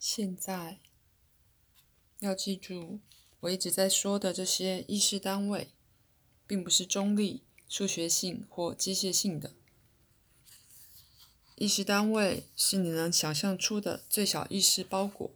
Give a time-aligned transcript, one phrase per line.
[0.00, 0.80] 现在
[2.20, 3.00] 要记住，
[3.40, 5.68] 我一直在说的这些意识单位，
[6.46, 9.52] 并不是中立、数学性或机械性的。
[11.56, 15.30] 意识单位是你能想象出的最小意识包裹，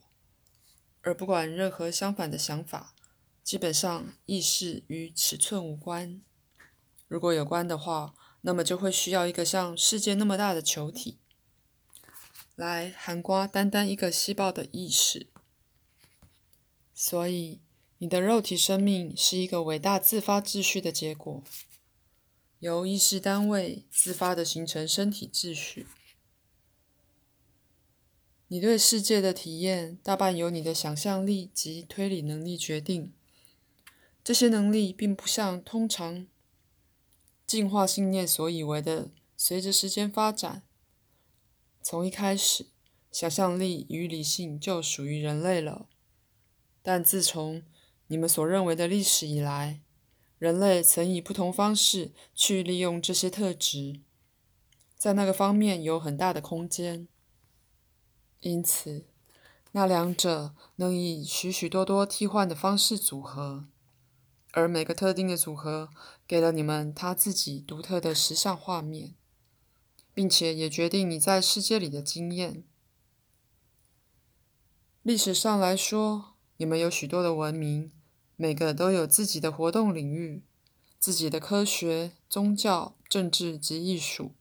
[1.03, 2.95] 而不管任何相反的想法，
[3.43, 6.23] 基本上意识与尺寸无关。
[7.07, 11.19] 如果有关的话，那么就会需要一个像世界那么大的球体。
[12.57, 15.27] 来含瓜单单一个细胞的意识，
[16.95, 17.60] 所以
[17.98, 21.43] 你的肉体生命是一个伟大自发秩序的结果，
[22.60, 25.88] 由意识单位自发的形成身体秩序。
[28.46, 33.12] 你对世界的体验大半由你的想象力及推理能力决定，
[34.23, 36.29] 这些能力并不像通常
[37.45, 40.62] 进化信念所以为的，随着时间发展。
[41.87, 42.69] 从一开始，
[43.12, 45.87] 想象力与理性就属于人类了。
[46.83, 47.63] 但自从
[48.07, 49.82] 你们所认为的历史以来，
[50.38, 54.01] 人类曾以不同方式去利用这些特质，
[54.96, 57.07] 在那个方面有很大的空间。
[58.40, 59.05] 因此，
[59.73, 63.66] 那两者能以许许多多替换的方式组合，
[64.53, 65.91] 而每个特定的组合
[66.27, 69.15] 给了你们他自己独特的时尚画面。
[70.15, 72.62] 并且也决定你在世界里的经验。
[75.03, 77.91] 历史上来说，你们有许多的文明，
[78.37, 80.44] 每个都有自己的活动领域、
[80.98, 84.32] 自己的科学、宗教、政治及艺术。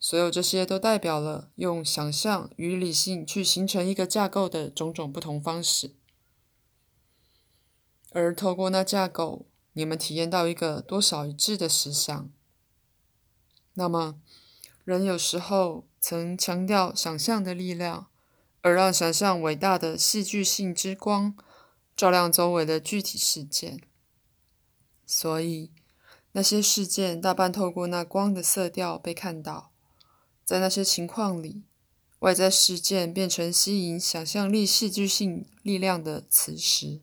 [0.00, 5.94] 所有这些都代表了用想象与理性去形成一个架构的种种不同方式。
[8.10, 12.30] 而透过那架构，你们体验到一个多少一致的实相。
[13.74, 14.20] 那么。
[14.84, 18.08] 人有时候曾强调想象的力量，
[18.60, 21.34] 而让想象伟大的戏剧性之光
[21.96, 23.80] 照亮周围的具体事件。
[25.06, 25.70] 所以，
[26.32, 29.70] 那些事件大半透过那光的色调被看到。
[30.44, 31.62] 在那些情况里，
[32.18, 37.00] 外在事件变成吸引想象力戏剧性力量的磁石。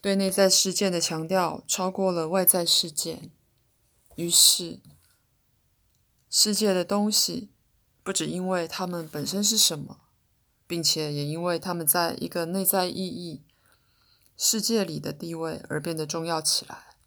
[0.00, 3.30] 对内在事件的强调超过了外在事件，
[4.16, 4.80] 于是。
[6.38, 7.48] 世界的东西，
[8.02, 10.00] 不只因为它们本身是什么，
[10.66, 13.40] 并且也因为它们在一个内在意义
[14.36, 16.98] 世界里的地位而变得重要起来。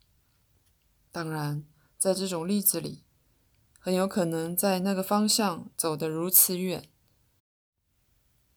[1.11, 1.63] 当然，
[1.95, 3.03] 在这种例子里，
[3.77, 6.89] 很有可能在那个方向走得如此远，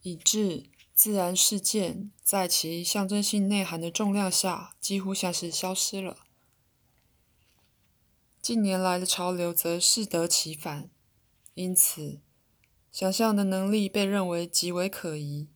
[0.00, 6.16] 以致自然事件在其象征性内涵的重量下，几乎像是消失了。
[8.42, 10.90] 近年来的潮流则适得其反，
[11.54, 12.18] 因此，
[12.90, 15.46] 想象的能力被认为极为可疑。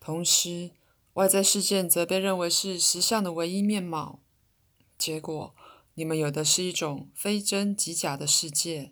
[0.00, 0.72] 同时，
[1.12, 4.18] 外在事件则被认为是实相的唯一面貌。
[4.98, 5.54] 结果，
[5.94, 8.90] 你们有的是一种非真即假的世界，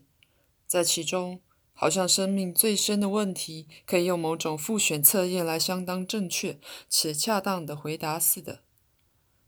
[0.69, 1.41] 在其中，
[1.73, 8.61] 好像生命最深的问题可以用某种复选测验来相当正确且恰当的回答似的。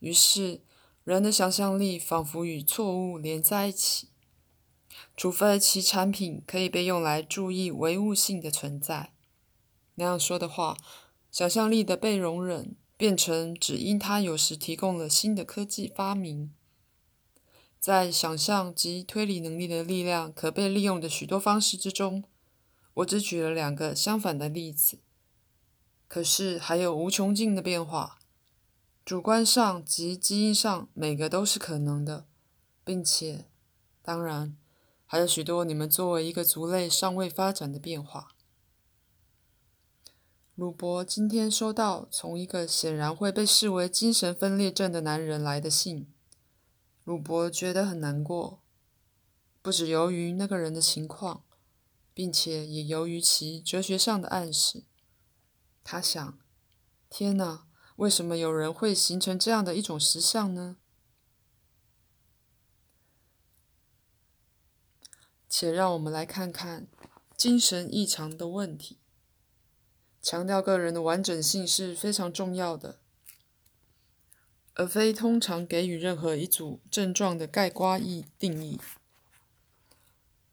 [0.01, 0.63] 于是。
[1.09, 4.09] 人的想象力仿佛与错误连在一起，
[5.17, 9.15] 除非其产品可以被用来注意唯物性的存在。
[9.95, 10.77] 那样说的话，
[11.31, 16.53] 想象力的被容忍变成只因它有时提供了新的科技发明。
[17.81, 22.25] 在想象及推理能力的力量可被利用的许多方式之中，
[22.93, 24.99] 我只举了两个相反的例子。
[26.07, 28.18] 可是还有无穷尽的变化。
[29.09, 32.27] 主观上及基因上，每个都是可能的，
[32.85, 33.47] 并且，
[34.03, 34.55] 当然，
[35.07, 38.35] 还有许多你们作为一个族类尚未发展的变化。
[40.55, 46.13] 鲁伯今天收到从一个显然会被视为精神分裂症的男人来的信，
[47.05, 48.61] 鲁伯觉得很难过，
[49.63, 51.45] 不止由于那个人的情况，
[52.13, 54.85] 并且也由于其哲学上的暗示。
[55.83, 56.39] 他想：
[57.09, 57.68] 天哪！
[57.99, 60.77] 为什么有人会形成这样的一种实相呢？
[65.49, 66.87] 且让我们来看看
[67.37, 68.99] 精神异常的问题。
[70.23, 73.01] 强调个人的完整性是非常重要的，
[74.75, 78.81] 而非通常给予任何一组症状的概括义定义。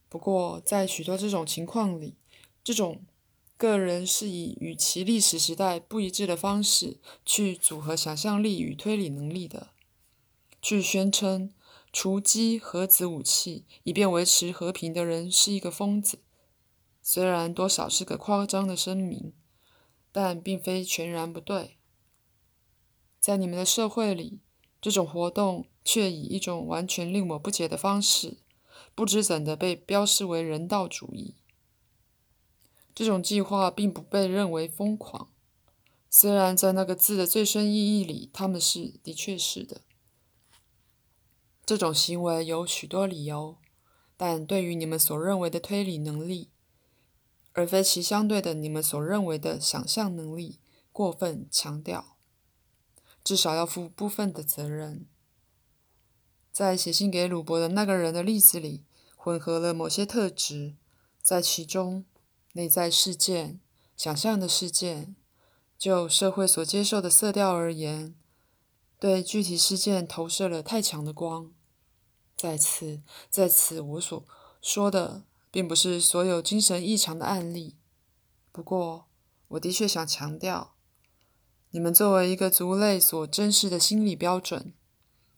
[0.10, 2.16] 不过，在许多这种情况里，
[2.64, 3.06] 这种。
[3.58, 9.70] 个人是以与其历史时代不一致的方式去组合想象力与推理能力的，
[10.62, 11.54] 去宣称
[11.94, 16.20] 除击核子武器以便维持和平的人是一个疯子，
[17.02, 19.32] 虽然多少是个夸张的声明，
[20.12, 21.78] 但并非全然不对。
[23.22, 24.42] 在你们的社会里，
[24.82, 28.40] 这种活动却以一种完全令我不解的方式，
[28.94, 31.36] 不知怎的被标示为人道主义。
[32.96, 35.30] 这种计划并不被认为疯狂，
[36.10, 39.82] 虽然在那个字的最深意义里，他们是的确是的。
[41.66, 43.58] 这种行为有许多理由，
[44.16, 46.52] 但对于你们所认为的推理能力，
[47.52, 50.60] 而非其相对的你们所认为的想象能力，
[50.94, 52.16] 过分强调，
[53.22, 55.06] 至少要负部分的责任。
[56.50, 58.86] 在写信给鲁伯的那个人的例子里，
[59.18, 60.76] 混合了某些特质，
[61.22, 62.06] 在其中，
[62.56, 63.62] 内在事件、
[63.96, 65.16] 想象的事件，
[65.78, 68.14] 就社会所接受的色调而言，
[69.00, 71.54] 对具体事件投射了太强的光。
[72.36, 74.28] 在此，在此我所
[74.62, 75.24] 说的。
[75.56, 77.78] 并不是所有精神异常的案例。
[78.52, 79.08] 不过，
[79.48, 80.76] 我的确想强调，
[81.70, 84.74] 你们作为一个族类所珍视的心理标准，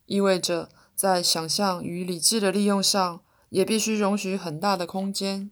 [0.07, 5.51] 意味着在想象与理智的利用上也必须容许很大的空间。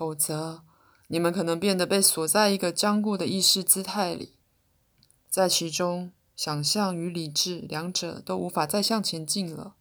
[0.00, 0.62] 否则，
[1.08, 4.38] 你们可能变得被锁在一个僵固的意识姿态里，
[5.28, 9.74] 在其中，想象与理智两者都无法再向前进了。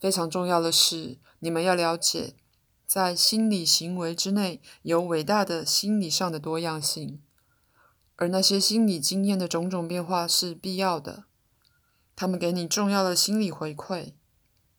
[0.00, 2.36] 非常重要的是，你们要了解。
[2.86, 7.20] 在心理行为之内，有伟大的心理上的多样性，
[8.16, 11.24] 而那些心理经验的种种变化是必要的。
[12.16, 14.14] 他们给你重要的心理回馈，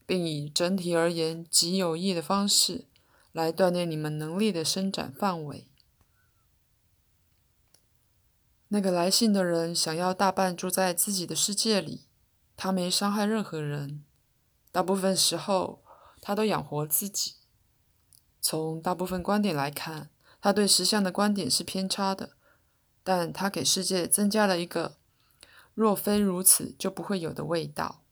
[0.07, 2.88] 并以整体而言极有益的方式
[3.33, 5.68] 来锻炼你们能力的伸展范围。
[8.69, 12.07] 那个来信的人想要大半住在自己的世界里，
[12.56, 14.06] 他没伤害任何人，
[14.71, 15.83] 大部分时候
[16.21, 17.35] 他都养活自己。
[18.39, 20.09] 从大部分观点来看，
[20.41, 22.31] 他对实相的观点是偏差的，
[23.03, 24.97] 但他给世界增加了一个
[25.74, 28.03] 若非如此就不会有的味道。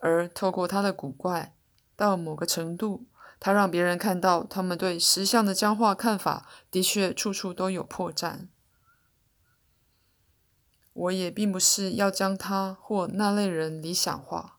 [0.00, 1.56] 而透过他的古怪，
[1.96, 3.06] 到某个程度，
[3.40, 8.48] 他让别人看到他们对实相的僵化看法的确处处都有破绽。
[10.92, 14.56] 我也并不是要将他或那类人理想化。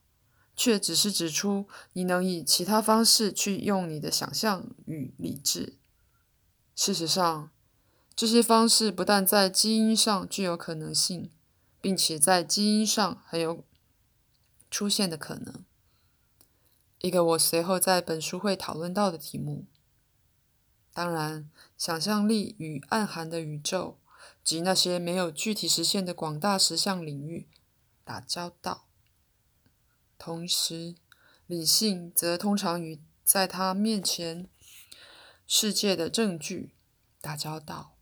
[0.56, 5.78] 却只是指出，你能以其他方式去用你的想象与理智。
[6.76, 7.50] 事实上，
[8.14, 11.32] 这些方式不但在基因上具有可能性，
[11.80, 13.64] 并且在基因上很有
[14.70, 15.64] 出现的可能。
[17.00, 19.66] 一个我随后在本书会讨论到的题目。
[20.94, 24.00] 当然，想象力与暗含的宇宙
[24.44, 27.48] 及那些没有具体实现的广大实相领域
[28.04, 28.88] 打交道。
[30.18, 30.96] 同时，
[31.48, 34.50] 理性则通常与在他面前
[35.48, 36.74] 世界的证据
[37.22, 37.96] 打交道。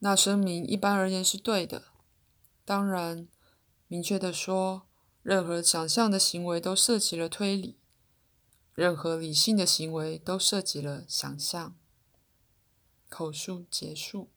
[0.00, 1.84] 那声明一般而言是对的。
[2.66, 3.26] 当然，
[3.88, 4.86] 明确的说，
[5.22, 7.76] 任何想象的行为都涉及了推理，
[8.74, 11.76] 任何理性的行为都涉及了想象。
[13.08, 14.31] 口述结束。